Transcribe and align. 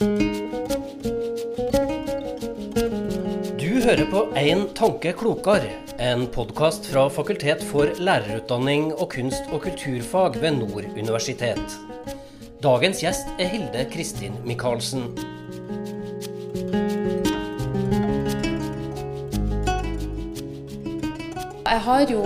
Du 0.00 0.06
hører 3.84 4.06
på 4.08 4.22
Én 4.32 4.62
tanke 4.72 5.12
klokere, 5.12 5.68
en 6.00 6.24
podkast 6.32 6.88
fra 6.88 7.02
Fakultet 7.12 7.60
for 7.68 7.84
lærerutdanning 8.00 8.94
og 8.94 9.10
kunst- 9.12 9.52
og 9.52 9.60
kulturfag 9.66 10.40
ved 10.40 10.56
Nord 10.56 10.88
universitet. 10.96 11.76
Dagens 12.64 13.02
gjest 13.04 13.28
er 13.36 13.52
Hilde 13.52 13.84
Kristin 13.92 14.32
Michaelsen. 14.48 15.04
Jeg 21.66 21.80
har 21.84 22.06
jo 22.08 22.24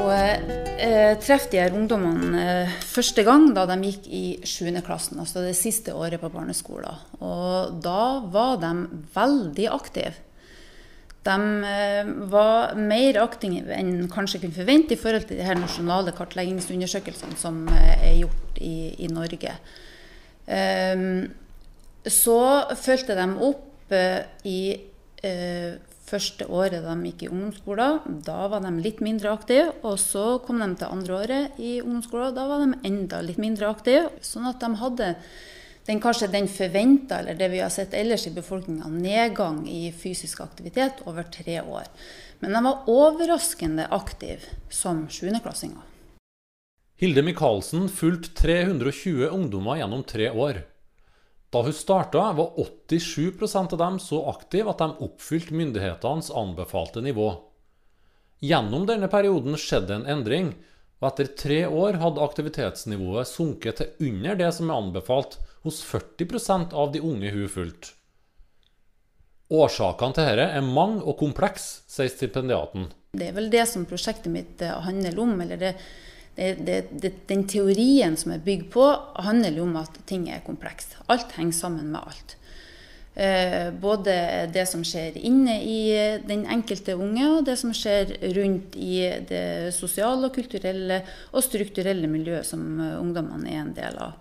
eh, 0.79 1.15
truffet 1.21 1.53
de 1.53 1.61
her 1.63 1.75
ungdommene 1.77 2.43
eh, 2.43 2.75
første 2.85 3.25
gang 3.27 3.49
da 3.57 3.65
de 3.71 3.79
gikk 3.87 4.07
i 4.09 4.25
7. 4.47 4.69
klassen, 4.87 5.21
altså 5.23 5.45
det 5.45 5.57
siste 5.59 5.95
året 5.95 6.23
på 6.23 6.31
barneskolen. 6.33 7.01
Og 7.21 7.81
da 7.85 8.21
var 8.33 8.59
de 8.63 8.73
veldig 9.15 9.69
aktive. 9.75 10.15
De 11.25 11.37
eh, 11.71 12.11
var 12.33 12.75
mer 12.77 13.21
aktive 13.23 13.77
enn 13.77 14.09
kanskje 14.13 14.43
kunne 14.43 14.59
forvente 14.59 14.97
i 14.97 15.01
forhold 15.01 15.29
til 15.29 15.41
de 15.41 15.47
her 15.47 15.59
nasjonale 15.61 16.13
kartleggingsundersøkelsene 16.17 17.39
som 17.41 17.65
eh, 17.73 17.95
er 18.11 18.21
gjort 18.25 18.61
i, 18.61 18.77
i 19.07 19.11
Norge. 19.13 19.57
Så 22.05 22.41
fulgte 22.77 23.15
de 23.17 23.25
opp 23.47 23.95
i 24.45 24.59
første 26.05 26.47
året 26.53 26.85
de 26.85 26.95
gikk 27.09 27.25
i 27.25 27.31
ungdomsskolen. 27.33 28.21
Da 28.27 28.45
var 28.53 28.65
de 28.65 28.73
litt 28.85 29.01
mindre 29.05 29.33
aktive. 29.33 29.73
Og 29.87 29.99
så 30.03 30.39
kom 30.45 30.61
de 30.63 30.71
til 30.79 30.91
andre 30.91 31.19
året 31.19 31.59
i 31.59 31.79
ungdomsskolen, 31.83 32.37
da 32.37 32.47
var 32.51 32.65
de 32.65 32.81
enda 32.89 33.23
litt 33.25 33.41
mindre 33.43 33.71
aktive. 33.73 34.11
Sånn 34.25 34.49
at 34.51 34.61
de 34.63 34.71
hadde 34.81 35.15
den, 35.85 36.01
kanskje 36.01 36.31
den 36.33 36.49
forventa, 36.49 37.21
eller 37.21 37.37
det 37.37 37.51
vi 37.53 37.61
har 37.61 37.73
sett 37.73 37.97
ellers 37.97 38.27
i 38.29 38.35
befolkninga, 38.37 38.89
nedgang 38.89 39.65
i 39.69 39.89
fysisk 39.93 40.41
aktivitet 40.45 41.03
over 41.09 41.27
tre 41.33 41.59
år. 41.61 41.91
Men 42.41 42.57
de 42.57 42.63
var 42.65 42.89
overraskende 42.91 43.89
aktive 43.93 44.57
som 44.73 45.07
sjuendeklassinger. 45.13 45.91
Hilde 47.01 47.25
Michaelsen 47.27 47.89
fulgte 47.91 48.31
320 48.39 49.27
ungdommer 49.35 49.81
gjennom 49.81 50.05
tre 50.07 50.31
år. 50.31 50.63
Da 51.55 51.61
hun 51.63 51.73
starta, 51.73 52.33
var 52.33 52.51
87% 52.57 53.73
av 53.73 53.79
dem 53.79 53.99
så 54.03 54.25
aktive 54.27 54.73
at 54.73 54.81
de 54.83 54.89
oppfylte 55.07 55.55
myndighetenes 55.55 56.33
anbefalte 56.35 56.99
nivå. 57.05 57.29
Gjennom 58.43 58.89
denne 58.89 59.07
perioden 59.13 59.55
skjedde 59.55 60.01
en 60.01 60.09
endring, 60.11 60.49
og 60.99 61.13
etter 61.13 61.31
tre 61.39 61.61
år 61.69 62.01
hadde 62.03 62.25
aktivitetsnivået 62.25 63.31
sunket 63.31 63.79
til 63.79 64.09
under 64.09 64.41
det 64.41 64.51
som 64.57 64.73
er 64.73 64.81
anbefalt 64.83 65.37
hos 65.63 65.79
40% 65.87 66.75
av 66.75 66.91
de 66.91 67.05
unge 67.05 67.31
hun 67.31 67.47
fulgte. 67.53 67.95
Årsakene 69.55 70.17
til 70.17 70.27
dette 70.27 70.49
er 70.59 70.67
mange 70.67 71.05
og 71.05 71.21
komplekse, 71.23 71.85
sier 71.87 72.11
stipendiaten. 72.11 72.89
Det 73.15 73.31
er 73.31 73.37
vel 73.37 73.47
det 73.53 73.63
som 73.71 73.87
prosjektet 73.87 74.33
mitt 74.33 74.59
handler 74.89 75.23
om. 75.23 75.41
eller 75.41 75.61
det 75.61 75.77
det, 76.37 76.55
det, 76.67 76.79
det, 76.91 77.13
den 77.31 77.45
teorien 77.49 78.17
som 78.19 78.33
er 78.35 78.43
bygd 78.43 78.71
på, 78.75 78.87
handler 79.23 79.61
om 79.63 79.77
at 79.79 80.01
ting 80.09 80.27
er 80.33 80.43
komplekst. 80.47 80.97
Alt 81.07 81.37
henger 81.39 81.55
sammen 81.57 81.93
med 81.93 82.03
alt. 82.03 82.37
Eh, 83.15 83.71
både 83.71 84.15
det 84.51 84.65
som 84.67 84.83
skjer 84.83 85.15
inne 85.23 85.61
i 85.63 85.79
den 86.27 86.43
enkelte 86.51 86.97
unge, 86.99 87.29
og 87.37 87.45
det 87.47 87.55
som 87.61 87.71
skjer 87.75 88.17
rundt 88.35 88.75
i 88.75 89.05
det 89.29 89.71
sosiale, 89.77 90.33
kulturelle 90.35 91.05
og 91.31 91.47
strukturelle 91.47 92.11
miljøet 92.11 92.49
som 92.49 92.65
eh, 92.83 92.97
ungdommene 92.99 93.53
er 93.53 93.63
en 93.63 93.77
del 93.77 94.01
av. 94.03 94.19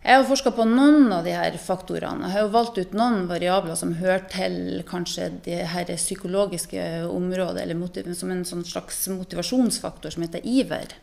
Jeg 0.00 0.16
har 0.16 0.24
forska 0.24 0.50
på 0.56 0.64
noen 0.64 1.10
av 1.12 1.26
de 1.26 1.34
her 1.36 1.56
faktorene. 1.60 2.24
Jeg 2.24 2.32
har 2.32 2.46
jo 2.46 2.54
valgt 2.54 2.78
ut 2.80 2.94
noen 2.96 3.26
variabler 3.28 3.76
som 3.76 3.92
hører 3.98 4.24
til 4.32 4.80
kanskje 4.88 5.26
det 5.44 5.58
her 5.74 5.90
psykologiske 5.92 6.84
området, 7.04 7.66
eller 7.66 8.14
som 8.16 8.32
en 8.32 8.46
sånn 8.48 8.64
slags 8.64 9.02
motivasjonsfaktor 9.12 10.14
som 10.14 10.24
heter 10.24 10.46
iver. 10.48 10.94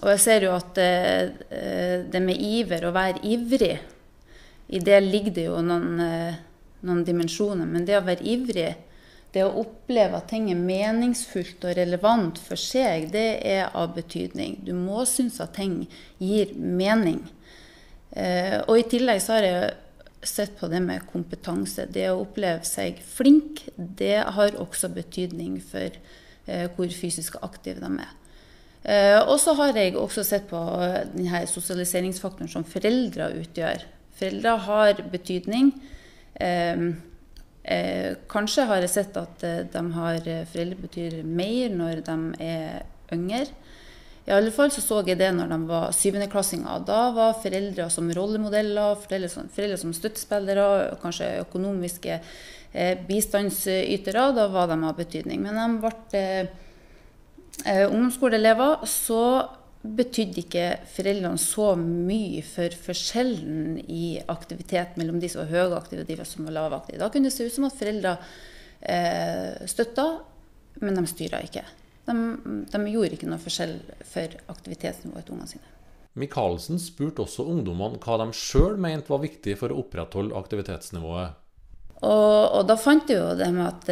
Og 0.00 0.08
jeg 0.10 0.22
ser 0.24 0.46
jo 0.48 0.56
at 0.56 0.78
eh, 0.82 2.02
det 2.10 2.22
med 2.24 2.40
iver, 2.42 2.88
å 2.88 2.94
være 2.96 3.22
ivrig, 3.30 3.76
i 4.72 4.80
det 4.82 4.98
ligger 5.04 5.36
det 5.36 5.44
jo 5.46 5.60
noen, 5.62 6.00
eh, 6.02 6.40
noen 6.82 7.04
dimensjoner. 7.06 7.68
Men 7.68 7.86
det 7.86 7.98
å 8.00 8.06
være 8.06 8.26
ivrig, 8.26 8.72
det 9.32 9.44
å 9.46 9.52
oppleve 9.62 10.18
at 10.18 10.26
ting 10.32 10.48
er 10.50 10.58
meningsfullt 10.58 11.62
og 11.68 11.76
relevant 11.78 12.40
for 12.42 12.58
seg, 12.58 13.12
det 13.14 13.38
er 13.46 13.70
av 13.70 13.94
betydning. 13.94 14.58
Du 14.66 14.72
må 14.74 15.06
synes 15.06 15.38
at 15.44 15.54
ting 15.60 15.84
gir 16.18 16.56
mening. 16.56 17.22
Eh, 18.12 18.58
og 18.68 18.76
i 18.76 18.88
tillegg 18.92 19.22
så 19.24 19.38
har 19.38 19.46
jeg 19.46 19.70
sett 20.28 20.56
på 20.58 20.68
det 20.70 20.82
med 20.84 21.06
kompetanse. 21.10 21.86
Det 21.90 22.08
å 22.10 22.20
oppleve 22.22 22.66
seg 22.68 23.00
flink, 23.04 23.64
det 23.76 24.18
har 24.36 24.58
også 24.60 24.92
betydning 24.92 25.58
for 25.64 25.88
eh, 26.46 26.66
hvor 26.76 26.92
fysisk 26.92 27.40
aktive 27.42 27.80
de 27.82 28.04
er. 28.04 28.12
Eh, 28.82 29.18
og 29.22 29.38
så 29.40 29.54
har 29.58 29.76
jeg 29.78 29.96
også 29.96 30.24
sett 30.26 30.48
på 30.50 30.60
denne 31.14 31.44
sosialiseringsfaktoren 31.48 32.50
som 32.50 32.66
foreldre 32.68 33.32
utgjør. 33.40 33.86
Foreldre 34.18 34.58
har 34.68 35.02
betydning. 35.10 35.72
kanskje 38.32 38.64
har 38.66 38.80
jeg 38.82 38.90
sett 38.90 39.16
at 39.16 39.42
de 39.72 39.82
har, 39.94 40.28
foreldre 40.50 40.78
betyr 40.82 41.16
mer 41.24 41.74
når 41.74 42.02
de 42.06 42.16
er 42.42 42.82
yngre. 43.14 43.46
I 44.22 44.30
alle 44.30 44.52
fall 44.54 44.70
så, 44.70 44.82
så 44.84 45.00
jeg 45.02 45.18
det 45.18 45.32
når 45.34 45.50
de 45.50 45.58
var 45.66 45.94
syvendeklassinger. 45.98 46.84
Da 46.86 47.00
var 47.14 47.38
foreldre 47.42 47.88
som 47.90 48.10
rollemodeller, 48.14 48.94
foreldre 49.02 49.30
som, 49.32 49.48
foreldre 49.50 49.78
som 49.80 49.94
støttespillere, 49.96 50.66
kanskje 51.02 51.30
økonomiske 51.42 52.18
eh, 52.18 52.92
bistandsytere. 53.08 54.28
Da 54.36 54.46
var 54.52 54.70
de 54.70 54.78
av 54.86 54.94
betydning. 55.00 55.42
Men 55.42 55.58
de 55.58 55.66
ble 55.82 56.22
eh, 57.66 57.82
ungdomsskoleelever, 57.88 58.86
så 58.86 59.24
betydde 59.82 60.44
ikke 60.44 60.66
foreldrene 60.94 61.42
så 61.42 61.72
mye 61.80 62.44
for 62.46 62.78
forskjellen 62.84 63.80
i 63.90 64.20
aktivitet 64.30 64.94
mellom 65.00 65.18
de 65.18 65.30
som 65.32 65.42
var 65.42 65.50
høyaktive 65.50 66.04
og 66.04 66.10
de 66.12 66.22
som 66.28 66.46
var 66.46 66.60
lavaktive. 66.60 67.02
Da 67.02 67.10
kunne 67.10 67.26
det 67.26 67.34
se 67.34 67.48
ut 67.48 67.58
som 67.58 67.66
at 67.66 67.74
foreldre 67.74 68.14
eh, 68.86 69.66
støtta, 69.66 70.12
men 70.86 70.94
de 70.94 71.10
styra 71.10 71.42
ikke. 71.42 71.66
De, 72.06 72.14
de, 72.72 72.80
gjorde 72.90 73.14
ikke 73.16 73.28
noe 73.30 73.42
forskjell 73.42 73.76
for 74.08 74.34
aktivitetsnivået 74.50 75.24
til 75.26 75.36
ungene 75.36 75.52
sine. 75.52 75.68
Michaelsen 76.18 76.80
spurte 76.82 77.22
også 77.24 77.46
ungdommene 77.48 78.00
hva 78.02 78.18
de 78.20 78.26
sjøl 78.36 78.76
mente 78.80 79.08
var 79.12 79.22
viktig 79.22 79.54
for 79.60 79.72
å 79.72 79.78
opprettholde 79.80 80.36
aktivitetsnivået. 80.36 81.38
Og, 82.02 82.58
og 82.58 82.66
da 82.68 82.76
fant 82.80 83.08
jeg 83.08 83.20
jo 83.20 83.30
det 83.38 83.48
med 83.54 83.66
at 83.68 83.90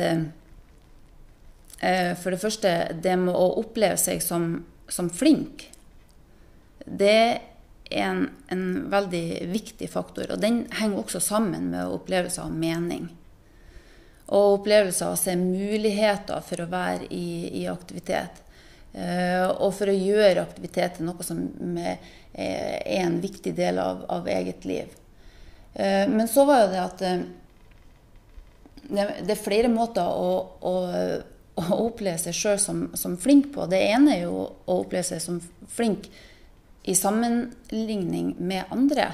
eh, 1.81 2.13
For 2.19 2.35
det 2.35 2.43
første, 2.43 2.73
det 3.01 3.15
med 3.23 3.33
å 3.33 3.55
oppleve 3.63 3.97
seg 4.01 4.21
som, 4.25 4.65
som 4.91 5.09
flink, 5.15 5.69
det 6.85 7.15
er 7.15 7.39
en, 8.11 8.27
en, 8.51 8.67
veldig 8.91 9.47
viktig 9.51 9.89
faktor. 9.91 10.35
Og 10.35 10.43
den 10.43 10.65
henger 10.77 10.99
også 11.05 11.23
sammen 11.23 11.71
med 11.73 11.95
opplevelser 11.95 12.43
av 12.47 12.53
mening 12.55 13.09
og 14.31 14.61
opplevelser 14.61 15.09
av 15.09 15.17
å 15.17 15.19
se 15.19 15.35
muligheter 15.39 16.45
for 16.47 16.63
å 16.63 16.71
være 16.71 17.09
i, 17.11 17.51
i 17.63 17.67
aktivitet. 17.71 18.43
Uh, 18.91 19.47
og 19.63 19.75
for 19.77 19.91
å 19.91 19.95
gjøre 19.95 20.43
aktivitet 20.43 20.97
til 20.97 21.07
noe 21.07 21.23
som 21.23 21.43
er, 21.79 22.01
er 22.35 23.05
en 23.05 23.21
viktig 23.23 23.53
del 23.55 23.79
av, 23.83 24.05
av 24.11 24.27
eget 24.31 24.67
liv. 24.67 24.97
Uh, 25.75 26.07
men 26.11 26.27
så 26.31 26.47
var 26.47 26.65
jo 26.65 26.73
det 26.73 26.81
at 26.83 27.05
uh, 27.07 27.21
det, 28.91 29.07
det, 29.23 29.35
er 29.35 29.43
flere 29.43 29.71
måter 29.71 30.07
å, 30.07 30.33
å, 30.67 30.75
å 31.55 31.81
oppleve 31.85 32.19
seg 32.19 32.35
sjøl 32.35 32.59
som, 32.63 32.83
som, 32.99 33.15
flink 33.21 33.53
på. 33.55 33.67
Det 33.71 33.79
ene 33.93 34.17
er 34.17 34.27
jo 34.27 34.45
å 34.47 34.81
oppleve 34.81 35.07
seg 35.13 35.23
som 35.23 35.39
flink 35.71 36.09
i 36.83 36.95
sammenligning 36.99 38.35
med 38.39 38.71
andre. 38.75 39.11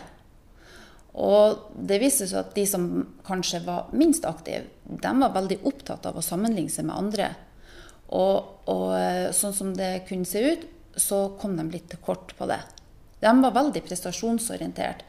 Og 1.17 1.73
det 1.89 1.97
viste 2.03 2.27
seg 2.29 2.43
at 2.43 2.55
de 2.57 2.67
som 2.69 2.87
kanskje 3.25 3.63
var 3.65 3.89
minst 3.97 4.27
aktive, 4.29 4.67
de 4.85 5.13
var 5.23 5.33
veldig 5.33 5.63
opptatt 5.69 6.05
av 6.09 6.19
å 6.19 6.25
sammenligne 6.25 6.73
seg 6.73 6.89
med 6.89 6.97
andre. 6.97 7.31
Og, 8.13 8.69
og, 8.69 8.89
eh, 8.99 9.29
sånn 9.35 9.55
som 9.57 9.73
det 9.77 10.05
kunne 10.09 10.29
se 10.29 10.43
ut, 10.45 10.67
så 10.97 11.23
kom 11.41 11.57
de 11.57 11.65
litt 11.73 11.89
til 11.91 12.03
kort 12.05 12.35
på 12.37 12.49
det. 12.49 12.61
De 13.21 13.33
var 13.33 13.55
veldig 13.57 13.81
prestasjonsorientert 13.85 15.03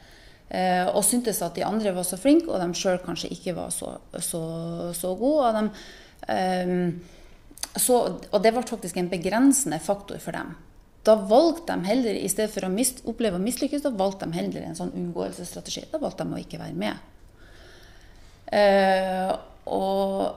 eh, 0.48 0.88
og 0.88 1.04
syntes 1.04 1.42
at 1.44 1.56
de 1.56 1.64
andre 1.66 1.92
var 1.96 2.08
så 2.08 2.18
flinke, 2.20 2.48
og 2.50 2.60
de 2.62 2.80
sjøl 2.80 3.00
kanskje 3.04 3.30
ikke 3.36 3.54
var 3.58 3.70
så, 3.74 3.94
så, 4.16 4.42
så 4.96 5.12
gode. 5.20 5.50
Og, 5.50 5.60
de, 5.60 5.84
eh, 6.32 7.76
så, 7.76 8.00
og 8.32 8.40
det 8.42 8.54
ble 8.56 8.64
faktisk 8.64 8.96
en 8.96 9.12
begrensende 9.12 9.80
faktor 9.84 10.24
for 10.24 10.40
dem. 10.40 10.56
Da 11.08 11.14
valgte 11.16 11.72
de 11.72 11.84
heller, 11.88 12.16
i 12.20 12.28
stedet 12.28 12.52
for 12.52 12.66
å 12.66 12.72
mist, 12.72 13.00
oppleve 13.08 13.38
å 13.38 13.42
mislykkes, 13.42 13.82
da 13.84 13.90
valgte 13.96 14.26
de 14.28 14.36
heller 14.36 14.62
en 14.68 14.76
sånn 14.76 14.92
unngåelsesstrategi. 14.92 15.86
Da 15.92 16.00
valgte 16.02 16.26
de 16.26 16.34
å 16.36 16.40
ikke 16.42 16.60
være 16.60 16.76
med. 16.76 16.96
Uh, 18.48 19.32
og 19.72 20.36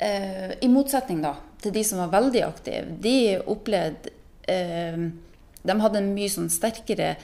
uh, 0.00 0.52
i 0.64 0.68
motsetning 0.72 1.20
da, 1.24 1.34
til 1.60 1.72
de 1.76 1.82
som 1.84 2.00
var 2.02 2.10
veldig 2.12 2.42
aktive, 2.44 2.84
de 3.04 3.38
opplevde 3.48 4.12
uh, 4.48 4.98
De 5.68 5.74
hadde 5.82 5.98
en 6.00 6.14
mye 6.14 6.30
sånn 6.32 6.50
sterkere 6.52 7.16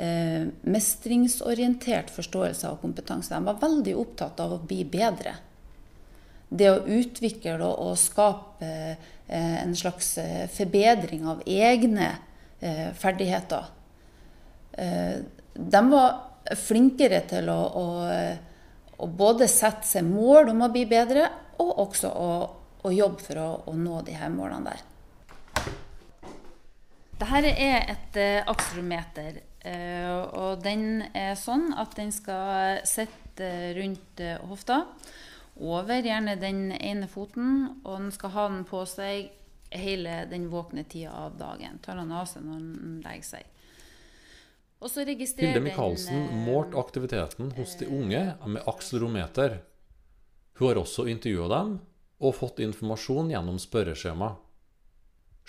mestringsorientert 0.00 2.08
forståelse 2.14 2.68
av 2.70 2.78
kompetanse. 2.80 3.34
De 3.34 3.44
var 3.44 3.58
veldig 3.60 3.94
opptatt 4.00 4.38
av 4.40 4.54
å 4.54 4.60
bli 4.64 4.84
bedre. 4.88 5.34
Det 6.50 6.66
å 6.66 6.80
utvikle 6.82 7.60
og, 7.62 7.94
skape 7.98 8.66
eh, 8.66 9.58
en 9.62 9.74
slags 9.78 10.16
eh, 10.18 10.48
forbedring 10.50 11.28
av 11.30 11.44
egne 11.46 12.08
eh, 12.58 12.88
ferdigheter. 12.98 13.68
De 15.60 15.80
var 15.90 16.54
flinkere 16.56 17.20
til 17.28 17.50
å, 17.52 17.58
å, 17.76 17.84
å, 18.96 19.06
både 19.06 19.48
sette 19.50 19.86
seg 19.86 20.06
mål 20.06 20.52
om 20.54 20.64
å 20.64 20.70
bli 20.72 20.86
bedre, 20.88 21.26
og 21.60 21.82
også 21.84 22.10
å, 22.10 22.30
å 22.86 22.92
jobbe 22.94 23.26
for 23.26 23.42
å, 23.42 23.74
nå 23.76 24.00
de 24.06 24.14
her 24.16 24.30
målene 24.32 24.72
der. 24.72 24.84
Dette 27.20 27.52
er 27.52 27.90
et 27.92 28.20
akselerometer. 28.48 29.42
Uh, 29.60 30.22
og 30.32 30.62
den 30.64 31.02
er 31.12 31.34
sånn 31.36 31.74
at 31.76 31.92
den 31.98 32.14
skal 32.14 32.80
sitte 32.88 33.50
rundt 33.76 34.22
hofta. 34.48 34.86
Over 35.60 36.00
gjerne 36.02 36.38
den 36.40 36.70
ene 36.72 37.08
foten. 37.08 37.80
Og 37.84 37.98
den 37.98 38.10
skal 38.14 38.34
ha 38.36 38.48
den 38.48 38.64
på 38.68 38.82
seg 38.88 39.30
hele 39.70 40.24
den 40.30 40.48
våkne 40.50 40.84
tida 40.88 41.12
av 41.26 41.36
dagen. 41.38 41.78
Tar 41.84 42.00
den 42.00 42.12
av 42.12 42.26
seg 42.30 42.44
når 42.46 42.60
den 42.60 43.00
legger 43.04 43.28
seg. 43.34 43.56
Og 44.80 44.88
så 44.88 45.04
registrerer 45.04 45.52
Hilde 45.52 45.66
Michaelsen 45.66 46.22
målte 46.46 46.80
aktiviteten 46.80 47.52
hos 47.58 47.76
de 47.76 47.88
unge 47.92 48.22
med 48.48 48.68
akselerometer. 48.70 49.58
Hun 50.56 50.70
har 50.70 50.80
også 50.80 51.04
intervjua 51.12 51.50
dem 51.52 51.74
og 52.20 52.36
fått 52.36 52.62
informasjon 52.64 53.30
gjennom 53.32 53.60
spørreskjema. 53.60 54.34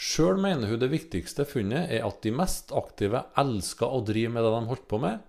Sjøl 0.01 0.39
mener 0.41 0.71
hun 0.71 0.79
det 0.81 0.91
viktigste 0.91 1.45
funnet 1.47 1.91
er 1.93 2.03
at 2.07 2.19
de 2.25 2.33
mest 2.35 2.71
aktive 2.75 3.23
elska 3.39 3.87
å 3.87 4.03
drive 4.07 4.31
med 4.35 4.43
det 4.43 4.51
de 4.55 4.69
holdt 4.71 4.87
på 4.91 4.99
med. 5.03 5.19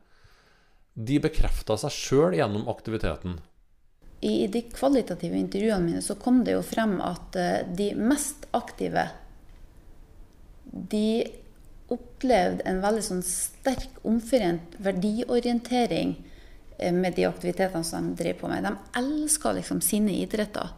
De 0.95 1.19
bekrefta 1.23 1.79
seg 1.81 1.95
sjøl 1.95 2.37
gjennom 2.39 2.69
aktiviteten. 2.73 3.39
I 4.23 4.47
de 4.47 4.63
kvalitative 4.71 5.39
intervjuene 5.39 5.85
mine 5.87 6.03
så 6.05 6.15
kom 6.21 6.45
det 6.47 6.55
jo 6.55 6.63
frem 6.67 6.99
at 7.03 7.39
eh, 7.39 7.65
de 7.67 7.91
mest 7.99 8.47
aktive 8.55 9.09
de 10.73 11.07
opplevde 11.93 12.65
en 12.69 12.81
veldig 12.83 13.03
sånn 13.05 13.25
sterk 13.27 13.99
omforent 14.09 14.77
verdiorientering 14.83 16.15
eh, 16.79 16.93
med 16.95 17.19
de 17.19 17.27
aktivitetene 17.29 17.85
som 17.87 18.13
de 18.13 18.23
drev 18.23 18.39
på 18.41 18.51
med. 18.51 18.65
De 18.65 19.01
elska 19.03 19.53
liksom 19.59 19.83
sine 19.85 20.15
idretter. 20.23 20.71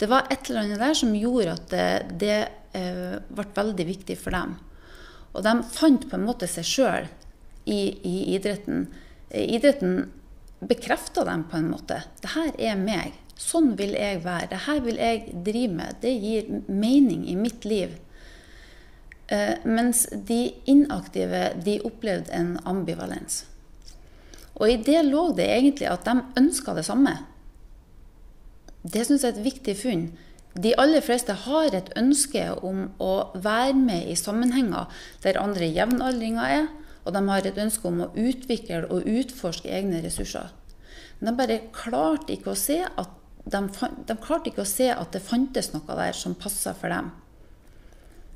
Det 0.00 0.08
var 0.08 0.30
et 0.32 0.48
eller 0.48 0.64
annet 0.64 0.80
der 0.80 0.96
som 0.96 1.12
gjorde 1.14 1.54
at 1.58 1.68
det, 1.70 1.88
det 2.22 2.38
eh, 2.76 3.18
ble 3.28 3.46
veldig 3.54 3.86
viktig 3.86 4.16
for 4.18 4.34
dem. 4.34 4.56
Og 5.34 5.44
de 5.46 5.52
fant 5.70 6.06
på 6.08 6.16
en 6.16 6.26
måte 6.26 6.48
seg 6.50 6.66
sjøl 6.66 7.10
i, 7.68 7.80
i, 8.00 8.16
idretten. 8.34 8.88
Eh, 9.28 9.44
idretten 9.58 10.08
bekrefta 10.60 11.24
dem 11.24 11.44
på 11.50 11.56
en 11.56 11.70
måte. 11.72 12.02
Det 12.20 12.34
her 12.34 12.52
er 12.58 12.78
meg. 12.80 13.16
Sånn 13.40 13.72
vil 13.78 13.94
jeg 13.96 14.20
være. 14.24 14.50
Det 14.52 14.62
her 14.66 14.80
vil 14.84 15.00
jeg 15.00 15.42
drive 15.46 15.76
med. 15.78 16.00
Det 16.02 16.12
gir 16.12 16.50
mening 16.68 17.24
i 17.28 17.36
mitt 17.40 17.64
liv. 17.64 17.96
Eh, 19.30 19.62
mens 19.64 20.06
de 20.12 20.42
inaktive 20.68 21.52
de 21.64 21.78
opplevde 21.86 22.34
en 22.36 22.56
ambivalens. 22.68 23.44
Og 24.60 24.68
i 24.68 24.80
det 24.84 25.00
lå 25.06 25.30
det 25.38 25.46
egentlig 25.48 25.88
at 25.88 26.04
de 26.04 26.18
ønska 26.36 26.74
det 26.76 26.84
samme. 26.84 27.14
Det 28.82 29.06
syns 29.06 29.24
jeg 29.24 29.32
er 29.32 29.38
et 29.38 29.46
viktig 29.46 29.76
funn. 29.78 30.04
De 30.58 30.74
aller 30.82 31.04
fleste 31.04 31.32
har 31.46 31.72
et 31.76 31.92
ønske 31.96 32.42
om 32.66 32.88
å 32.98 33.30
være 33.38 33.76
med 33.78 34.08
i 34.10 34.18
sammenhenger 34.18 34.90
der 35.22 35.38
andre 35.40 35.68
jevnaldringer 35.70 36.56
er, 36.58 36.68
og 37.04 37.14
de 37.14 37.22
har 37.28 37.46
et 37.46 37.60
ønske 37.60 37.88
om 37.88 38.02
å 38.04 38.10
utvikle 38.18 38.84
og 38.88 39.08
utforske 39.08 39.70
egne 39.72 40.02
ressurser. 40.04 40.52
Men 41.20 41.30
de 41.30 41.38
bare 41.38 41.58
klarte 41.76 42.34
ikke 42.34 42.52
å 42.52 42.58
se 42.58 42.80
at, 42.84 43.16
de, 43.44 43.60
de 44.08 44.16
klarte 44.20 44.52
ikke 44.52 44.64
å 44.64 44.68
se 44.68 44.88
at 44.92 45.12
det 45.14 45.24
fantes 45.24 45.72
noe 45.74 45.98
der 45.98 46.16
som 46.16 46.36
passa 46.38 46.74
for 46.76 46.92
dem. 46.92 47.10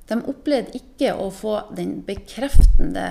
De 0.08 0.18
opplevde 0.28 0.76
ikke 0.76 1.14
å 1.16 1.30
få 1.32 1.56
den 1.76 1.96
bekreftende 2.04 3.06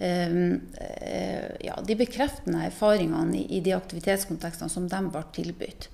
eh, 0.00 0.32
eh, 0.32 1.50
ja, 1.66 1.76
de 1.84 1.96
bekreftende 1.98 2.64
erfaringene 2.70 3.42
i, 3.44 3.60
de 3.64 3.76
aktivitetskontekstene 3.76 4.72
som 4.72 4.88
de 4.88 5.02
ble 5.12 5.24
tilbudt. 5.36 5.90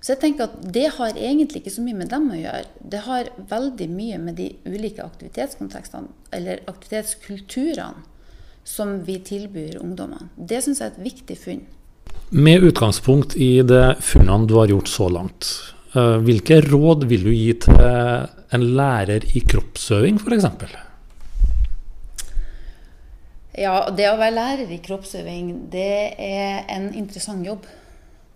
Så 0.00 0.14
jeg 0.14 0.20
tenker 0.22 0.46
at 0.46 0.58
det 0.74 0.86
har 0.94 1.16
egentlig 1.16 1.62
ikke 1.62 1.74
så 1.74 1.82
mye 1.82 1.98
med 1.98 2.10
dem 2.12 2.28
å 2.30 2.38
gjøre. 2.38 2.66
Det 2.78 3.00
har 3.08 3.30
veldig 3.50 3.88
mye 3.90 4.20
med 4.22 4.38
de 4.38 4.52
ulike 4.68 5.02
aktivitetskontekstene, 5.02 6.12
eller 6.34 6.62
aktivitetskulturene, 6.70 8.04
som 8.68 8.98
vi 9.06 9.16
tilbyr 9.24 9.80
ungdommene. 9.80 10.28
Det 10.36 10.60
syns 10.64 10.82
jeg 10.82 10.90
er 10.90 10.94
et 10.94 11.06
viktig 11.08 11.38
funn. 11.40 11.64
Med 12.30 12.64
utgangspunkt 12.68 13.34
i 13.40 13.62
de 13.66 13.94
funnene 14.04 14.46
du 14.46 14.58
har 14.58 14.68
gjort 14.70 14.90
så 14.92 15.08
langt, 15.10 15.48
eh, 15.94 16.18
hvilke 16.22 16.60
råd 16.66 17.08
vil 17.08 17.24
du 17.24 17.32
gi 17.32 17.54
til 17.64 17.80
en 18.52 18.66
lærer 18.76 19.24
i 19.34 19.40
kroppsøving 19.40 20.20
f.eks.? 20.20 20.46
Ja, 23.58 23.88
det 23.90 24.06
å 24.06 24.18
være 24.20 24.36
lærer 24.36 24.70
i 24.70 24.78
kroppsøving, 24.84 25.70
det 25.72 26.14
er 26.22 26.62
en 26.70 26.92
interessant 26.94 27.42
jobb, 27.46 27.66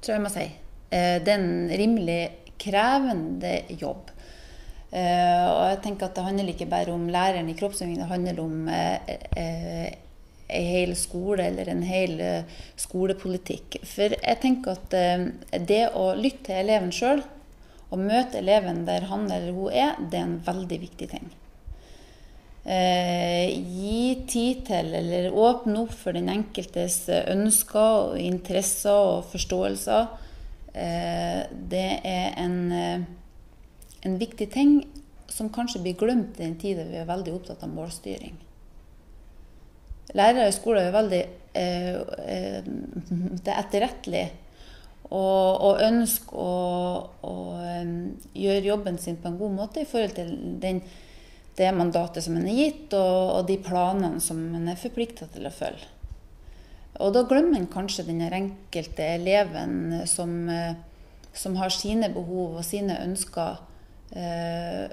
tror 0.03 0.17
jeg 0.17 0.25
må 0.25 0.33
si. 0.33 0.49
Eh, 0.93 1.19
det 1.25 1.33
er 1.33 1.41
en 1.41 1.73
rimelig 1.81 2.21
krevende 2.61 3.55
jobb. 3.81 4.13
Eh, 4.93 5.45
og 5.49 5.63
jeg 5.71 5.83
tenker 5.87 6.09
at 6.09 6.17
det 6.19 6.27
handler 6.27 6.53
ikke 6.53 6.71
bare 6.71 6.93
om 6.93 7.09
læreren 7.13 7.49
i 7.49 7.57
kroppsøving, 7.57 7.97
det 7.99 8.11
handler 8.11 8.41
om 8.43 8.69
en 8.69 9.95
hel 10.53 10.93
skole 11.01 11.47
eller 11.49 11.71
en 11.73 11.85
hel 11.89 12.19
skolepolitikk. 12.77 13.81
For 13.89 14.13
jeg 14.19 14.41
tenker 14.43 14.77
at 14.77 15.65
det 15.69 15.85
å 15.97 16.11
lytte 16.19 16.51
til 16.51 16.61
eleven 16.61 16.93
sjøl 16.93 17.23
og 17.93 18.01
møte 18.01 18.41
eleven 18.41 18.85
der 18.89 19.09
han 19.09 19.31
eller 19.31 19.57
hun 19.57 19.73
er, 19.73 19.97
det 20.11 20.21
er 20.21 20.29
en 20.29 20.43
veldig 20.45 20.79
viktig 20.85 21.09
ting. 21.09 21.33
Eh, 22.63 23.51
gi 23.51 24.23
tid 24.31 24.61
til, 24.69 24.93
eller 24.95 25.35
åpne 25.35 25.81
opp 25.83 25.95
for 25.99 26.15
den 26.15 26.31
enkeltes 26.31 27.09
ønsker, 27.11 28.13
og 28.13 28.21
interesser 28.23 28.95
og 28.95 29.25
forståelser. 29.33 30.07
Eh, 30.73 31.43
det 31.69 31.89
er 32.05 32.33
en, 32.41 32.73
eh, 32.73 33.01
en, 34.03 34.19
viktig 34.19 34.49
ting 34.53 34.79
som 35.29 35.51
kanskje 35.53 35.83
blir 35.85 35.99
glemt 36.01 36.41
i 36.41 36.47
en 36.47 36.57
tid 36.57 36.79
der 36.81 36.89
vi 36.89 36.97
er 37.01 37.09
veldig 37.09 37.35
opptatt 37.37 37.65
av 37.65 37.75
målstyring. 37.75 38.39
Lærere 40.17 40.49
i 40.49 40.57
skolen 40.57 40.89
er 40.89 40.97
veldig 40.97 41.23
eh, 41.61 42.01
eh 42.37 42.71
det 43.43 43.53
er 43.53 43.61
etterrettelig 43.61 44.25
og, 45.11 45.61
og 45.61 45.81
ønsker 45.85 46.41
å, 46.41 46.53
å 47.21 47.35
gjøre 48.33 48.69
jobben 48.71 48.99
sin 48.99 49.19
på 49.21 49.29
en 49.29 49.41
god 49.41 49.57
måte 49.57 49.83
i 49.83 49.89
forhold 49.89 50.17
til 50.17 50.31
den, 50.63 50.81
det 51.59 51.73
mandatet 51.77 52.25
som 52.25 52.37
en 52.39 52.49
er 52.49 52.57
gitt, 52.57 52.95
og, 52.97 53.19
og 53.37 53.49
de 53.51 53.59
planene 53.61 54.21
som 54.25 54.41
en 54.57 54.71
er 54.73 54.81
forplikta 54.81 55.29
til 55.35 55.49
å 55.49 55.53
følge. 55.53 55.91
Og 57.01 57.13
da 57.15 57.23
glemmer 57.29 57.61
en 57.61 57.71
kanskje 57.73 58.05
den 58.09 58.21
enkelte 58.27 59.07
eleven 59.15 60.03
som, 60.07 60.49
eh, 60.49 60.75
som, 61.33 61.57
har 61.57 61.73
sine 61.73 62.11
behov 62.13 62.59
og 62.61 62.65
sine 62.65 62.99
ønsker. 63.01 63.63
Eh, 64.13 64.89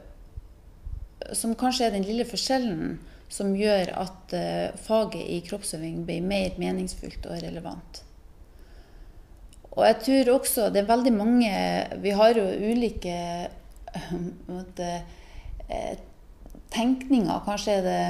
som 1.36 1.56
kanskje 1.56 1.90
er 1.90 1.96
den 1.98 2.08
lille 2.08 2.26
forskjellen 2.26 3.00
som 3.30 3.52
gjør 3.58 3.92
at 4.00 4.34
eh, 4.34 4.76
faget 4.88 5.26
i 5.28 5.42
kroppsøving 5.46 6.06
blir 6.08 6.24
mer 6.26 6.56
meningsfullt 6.62 7.28
og 7.30 7.44
relevant. 7.44 8.04
Og 9.76 9.86
jeg 9.86 9.98
tror 10.06 10.34
også 10.40 10.70
det 10.74 10.82
er 10.82 10.90
veldig 10.90 11.12
mange 11.14 11.52
Vi 12.02 12.12
har 12.18 12.36
jo 12.36 12.44
ulike 12.72 13.18
måte, 14.52 14.90
eh, 15.70 15.96
tenkninger. 16.74 17.46
Kanskje 17.46 17.78
er 17.78 17.86
det 17.86 18.02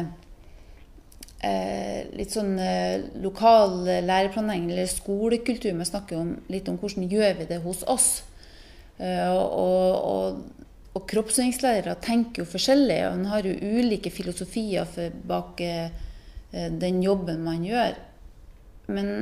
eh, 1.46 2.08
litt 2.16 2.34
sånn 2.36 2.56
eh, 2.60 3.06
lokal 3.24 3.84
læreplanlegging 3.86 4.72
eller 4.74 4.90
skolekultur. 4.92 5.76
Vi 5.78 5.88
snakker 5.88 6.20
om, 6.20 6.34
litt 6.52 6.70
om 6.72 6.80
hvordan 6.80 7.08
gjør 7.12 7.38
vi 7.40 7.50
det 7.50 7.62
hos 7.64 7.84
oss. 7.88 8.10
Eh, 9.00 9.30
og, 9.32 9.96
og, 10.12 10.70
og 10.98 11.08
kroppsøvingslærere 11.10 11.96
tenker 12.04 12.44
jo 12.44 12.52
forskjellig, 12.52 13.00
og 13.08 13.18
en 13.18 13.32
har 13.32 13.48
jo 13.48 13.80
ulike 13.80 14.12
filosofier 14.12 14.90
for, 14.90 15.16
bak 15.30 15.64
eh, 15.64 15.90
den 16.52 17.04
jobben 17.06 17.44
man 17.46 17.64
gjør. 17.64 17.96
Men 18.90 19.14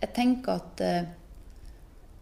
jeg 0.00 0.14
tenker 0.16 0.58
at 0.58 0.82
eh, 0.84 1.08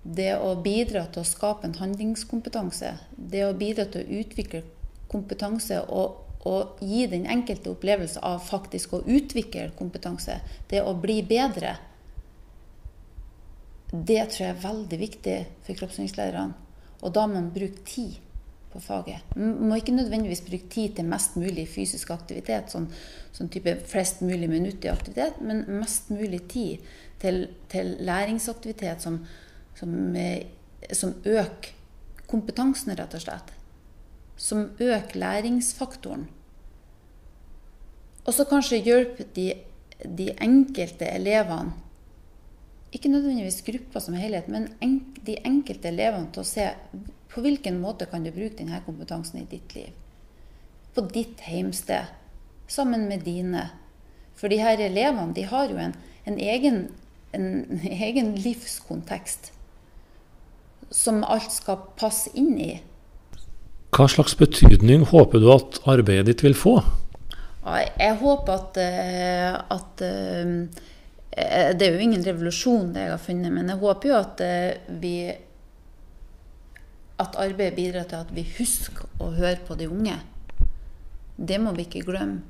det 0.06 0.32
å 0.38 0.54
bidra 0.62 1.06
til 1.10 1.22
å 1.22 1.28
skape 1.28 1.66
en 1.66 1.78
handlingskompetanse, 1.80 2.92
det 3.16 3.42
å 3.46 3.56
bidra 3.56 3.88
til 3.90 4.04
å 4.04 4.20
utvikle 4.20 4.62
kompetanse 5.10 5.80
og 5.86 6.25
å 6.46 6.54
gi 6.80 7.06
den 7.10 7.26
enkelte 7.30 7.72
opplevelse 7.72 8.22
av 8.24 8.44
faktisk 8.46 8.94
å 8.96 9.02
utvikle 9.02 9.70
kompetanse, 9.78 10.38
det 10.70 10.82
å 10.82 10.94
bli 10.98 11.20
bedre, 11.26 11.76
det 13.90 14.22
tror 14.32 14.42
jeg 14.44 14.52
er 14.52 14.62
veldig 14.62 15.00
viktig 15.00 15.36
for 15.66 15.78
kroppsøvingslærerne. 15.78 16.62
Og 17.04 17.12
da 17.14 17.26
må 17.26 17.38
man 17.38 17.52
bruke 17.54 17.84
tid 17.86 18.16
på 18.72 18.80
faget. 18.82 19.24
Man 19.36 19.70
må 19.70 19.78
ikke 19.78 19.94
nødvendigvis 19.94 20.42
bruke 20.46 20.68
tid 20.72 20.96
til 20.96 21.08
mest 21.08 21.36
mulig 21.38 21.66
fysisk 21.70 22.10
aktivitet, 22.14 22.72
sånn, 22.72 22.88
sånn 23.36 23.50
type 23.52 23.76
flest 23.88 24.22
mulig 24.26 24.48
minutter 24.50 24.90
i 24.90 24.92
aktivitet, 24.92 25.40
men 25.44 25.64
mest 25.80 26.10
mulig 26.12 26.42
tid 26.52 26.84
til, 27.22 27.46
til 27.72 27.94
læringsaktivitet 28.06 29.04
som, 29.04 29.20
som, 29.78 29.94
eh, 30.18 30.48
som 30.92 31.14
øker 31.24 31.72
kompetansen, 32.26 32.96
rett 32.98 33.14
og 33.14 33.22
slett. 33.22 33.55
Som 34.36 34.70
øker 34.80 35.18
læringsfaktoren. 35.18 36.28
Og 38.26 38.34
så 38.34 38.44
kanskje 38.44 38.82
hjelpe 38.82 39.24
de, 39.36 39.52
de 40.04 40.30
enkelte 40.42 41.08
elevene 41.08 41.72
ikke 42.96 43.08
nødvendigvis 43.08 43.62
gruppa 43.66 44.00
som 44.00 44.14
helhet, 44.14 44.48
men 44.48 44.68
de 45.26 45.36
enkelte 45.44 45.90
elevene 45.90 46.30
til 46.32 46.42
å 46.42 46.48
se 46.48 46.66
på 47.32 47.42
hvilken 47.44 47.80
måte 47.82 48.06
kan 48.08 48.24
du 48.24 48.30
bruke 48.32 48.56
denne 48.56 48.80
kompetansen 48.86 49.42
i 49.42 49.48
ditt 49.50 49.74
liv. 49.76 49.90
På 50.94 51.04
ditt 51.10 51.42
heimsted, 51.44 52.08
sammen 52.68 53.04
med 53.10 53.26
dine. 53.26 53.68
For 54.36 54.52
de 54.52 54.60
her 54.62 54.80
elevene 54.80 55.34
de 55.36 55.44
har 55.50 55.68
jo 55.68 55.80
en, 55.80 55.92
en, 56.24 56.38
egen, 56.40 56.86
en 57.36 57.80
egen 57.82 58.34
livskontekst 58.40 59.52
som 60.94 61.24
alt 61.26 61.52
skal 61.52 61.82
passe 61.98 62.30
inn 62.38 62.54
i. 62.62 62.72
Hva 63.96 64.04
slags 64.12 64.34
betydning 64.36 65.06
håper 65.08 65.40
du 65.40 65.46
at 65.54 65.78
arbeidet 65.88 66.26
ditt 66.28 66.42
vil 66.44 66.56
få? 66.58 66.74
Jeg 67.64 68.18
håper 68.20 68.52
at, 68.52 68.80
eh, 68.82 69.54
at 69.72 70.02
eh, 70.04 71.70
det 71.72 71.86
er 71.86 71.94
jo 71.94 72.02
ingen 72.04 72.24
revolusjon, 72.26 72.90
det 72.92 73.06
jeg 73.06 73.14
har 73.14 73.22
funnet, 73.24 73.54
men 73.54 73.72
jeg 73.72 73.80
håper 73.80 74.10
jo 74.10 74.18
at 74.18 74.42
eh, 74.44 74.92
vi 75.00 75.16
At 77.16 77.38
arbeidet 77.40 77.76
bidrar 77.78 78.04
til 78.04 78.20
at 78.20 78.32
vi 78.36 78.42
husker 78.58 79.08
å 79.24 79.30
høre 79.32 79.62
på 79.64 79.72
de 79.80 79.86
unge. 79.88 80.18
Det 81.36 81.56
må 81.56 81.72
vi 81.72 81.86
ikke 81.86 82.04
glemme. 82.04 82.42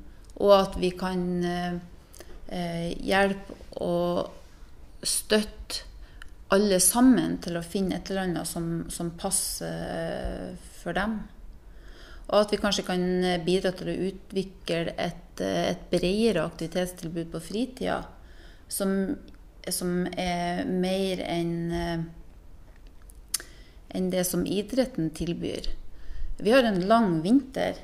Og 0.43 0.51
at 0.57 0.75
vi 0.75 0.89
kan 0.91 1.21
hjelpe 2.99 3.55
og 3.79 4.27
støtte 5.07 5.87
alle 6.51 6.81
sammen 6.83 7.39
til 7.39 7.55
å 7.55 7.63
finne 7.63 7.95
et 7.95 8.11
eller 8.11 8.27
annet 8.27 8.51
som, 8.51 8.67
som 8.91 9.15
passer 9.15 10.51
for 10.83 10.99
dem. 10.99 11.15
Og 12.27 12.41
at 12.41 12.51
vi 12.51 12.59
kanskje 12.59 12.85
kan 12.87 13.03
bidra 13.45 13.71
til 13.75 13.91
å 13.91 13.97
utvikle 14.09 14.93
et, 14.99 15.41
et 15.41 15.87
bredere 15.91 16.43
aktivitetstilbud 16.43 17.31
på 17.31 17.41
fritida 17.43 18.01
som, 18.67 19.15
som 19.71 20.03
er 20.11 20.65
mer 20.67 21.23
enn 21.23 21.57
eh, 21.71 22.05
enn 23.95 24.09
det 24.11 24.23
som 24.27 24.45
idretten 24.45 25.11
tilbyr. 25.15 25.69
Vi 26.37 26.51
har 26.53 26.67
en 26.67 26.81
lang 26.89 27.21
vinter. 27.23 27.79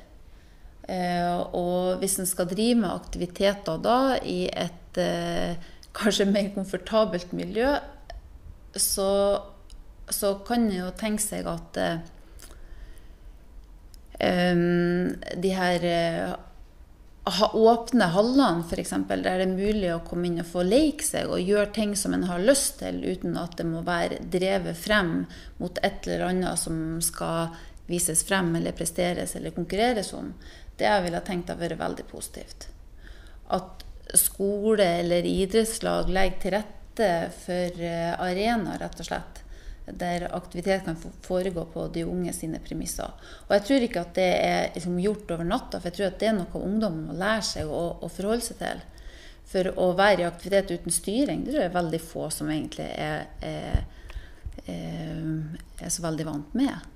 Eh, 0.84 1.38
og 1.56 2.02
hvis 2.02 2.18
en 2.20 2.28
skal 2.28 2.50
drive 2.50 2.76
med 2.82 2.92
aktiviteter 2.92 3.80
da 3.82 4.18
i 4.20 4.44
et 4.52 5.00
eh, 5.00 5.56
kanskje 5.96 6.28
mer 6.28 6.50
komfortabelt 6.54 7.32
miljø, 7.32 7.78
så, 8.76 9.40
så 10.12 10.34
kan 10.46 10.68
en 10.68 10.76
jo 10.82 10.90
tenke 10.98 11.24
seg 11.24 11.48
at 11.48 11.80
de 14.24 15.50
her 15.54 15.84
ha 17.24 17.50
åpne 17.54 18.04
hallene, 18.12 18.64
f.eks., 18.68 18.90
der 19.08 19.22
det 19.24 19.30
er 19.32 19.48
mulig 19.48 19.88
å 19.94 20.02
komme 20.04 20.28
inn 20.28 20.42
og 20.42 20.50
få 20.50 20.64
leke 20.66 21.04
seg 21.06 21.30
og 21.32 21.40
gjøre 21.40 21.72
ting 21.72 21.94
som 21.96 22.12
en 22.12 22.26
har 22.28 22.42
lyst 22.42 22.82
til, 22.82 23.00
uten 23.00 23.38
at 23.40 23.56
det 23.56 23.64
må 23.68 23.80
være 23.86 24.20
drevet 24.32 24.76
frem 24.76 25.14
mot 25.60 25.80
et 25.80 26.04
eller 26.04 26.26
annet 26.28 26.60
som 26.60 27.00
skal 27.04 27.54
vises 27.88 28.24
frem 28.28 28.52
eller 28.58 28.76
presteres 28.76 29.34
eller 29.38 29.56
konkurreres 29.56 30.12
om, 30.16 30.34
det 30.76 30.88
jeg 30.88 31.06
ville 31.06 31.24
tenkt 31.24 31.52
har 31.52 31.60
vært 31.60 31.80
veldig 31.80 32.06
positivt. 32.12 32.68
At 33.56 33.84
skole 34.20 34.84
eller 35.00 35.24
idrettslag 35.24 36.12
legger 36.12 36.42
til 36.42 36.56
rette 36.58 37.10
for 37.40 37.80
arenaer, 37.80 38.20
arena, 38.20 38.76
rett 38.78 39.00
og 39.00 39.08
slett 39.08 39.43
der 39.86 40.36
aktivitet 40.36 40.84
kan 40.84 40.96
foregå 41.22 41.64
på 41.72 41.88
de 41.92 42.04
unge 42.08 42.32
sine 42.32 42.58
premisser. 42.64 43.10
Og 43.46 43.52
Jeg 43.52 43.64
tror 43.66 43.84
ikke 43.84 44.00
at 44.00 44.14
det 44.16 44.30
er 44.40 44.70
liksom 44.74 44.98
gjort 45.00 45.30
over 45.36 45.44
natta, 45.44 45.80
for 45.80 45.90
jeg 45.90 45.98
tror 45.98 46.06
at 46.08 46.18
det 46.20 46.28
er 46.30 46.36
noe 46.38 46.62
ungdommen 46.62 47.10
må 47.10 47.16
lære 47.20 47.44
seg 47.44 47.68
å, 47.68 47.82
å, 48.00 48.08
forholde 48.08 48.46
seg 48.46 48.62
til. 48.62 48.80
For 49.50 49.68
å 49.76 49.90
være 49.98 50.24
i 50.24 50.28
aktivitet 50.28 50.72
uten 50.72 50.94
styring, 50.94 51.44
det 51.44 51.58
er 51.60 51.74
veldig 51.74 52.00
få 52.00 52.30
som 52.32 52.48
egentlig 52.48 52.88
er, 52.96 53.26
er, 53.44 53.84
er 54.72 55.92
så 55.92 56.06
veldig 56.06 56.26
vant 56.30 56.56
med. 56.56 56.90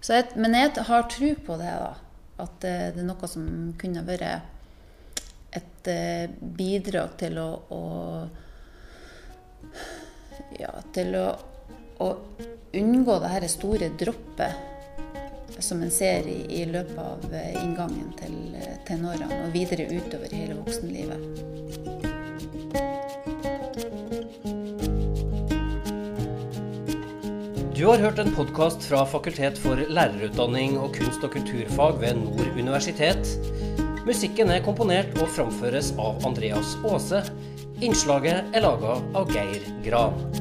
Jeg, 0.00 0.32
men 0.40 0.56
jeg 0.56 0.72
har 0.88 1.04
tro 1.12 1.34
på 1.44 1.58
det, 1.60 1.74
da. 1.76 1.92
At 2.40 2.56
det 2.64 2.72
er 2.96 3.04
noe 3.04 3.28
som 3.28 3.44
kunne 3.78 4.00
vært 4.06 4.48
et 5.52 5.88
eh, 5.92 6.30
bidrag 6.40 7.18
til 7.20 7.36
å, 7.42 7.48
å 7.68 7.80
ja, 10.58 10.72
til 10.94 11.14
å, 11.18 11.28
å 12.00 12.10
unngå 12.76 13.18
det 13.22 13.32
her 13.34 13.46
store 13.50 13.90
droppet 14.00 14.68
som 15.60 15.82
en 15.82 15.90
ser 15.92 16.28
i, 16.28 16.62
i 16.62 16.64
løpet 16.64 16.98
av 16.98 17.34
eh, 17.34 17.56
inngangen 17.60 18.12
til 18.18 18.36
eh, 18.56 18.78
tenårene 18.88 19.42
og 19.44 19.52
videre 19.54 19.88
utover 19.90 20.32
hele 20.32 20.56
voksenlivet. 20.56 21.50
Du 27.80 27.86
har 27.86 28.02
hørt 28.02 28.18
en 28.20 28.32
podkast 28.36 28.84
fra 28.84 29.06
Fakultet 29.08 29.56
for 29.60 29.80
lærerutdanning 29.80 30.74
og 30.76 30.92
kunst- 30.98 31.22
og 31.24 31.32
kulturfag 31.32 32.00
ved 32.02 32.18
Nord 32.18 32.58
universitet. 32.58 33.30
Musikken 34.04 34.52
er 34.52 34.60
komponert 34.64 35.14
og 35.16 35.30
framføres 35.32 35.94
av 35.96 36.20
Andreas 36.28 36.74
Aase. 36.84 37.22
Innslaget 37.80 38.52
er 38.52 38.60
laga 38.60 38.98
av 39.16 39.30
Geir 39.32 39.64
Gran. 39.80 40.39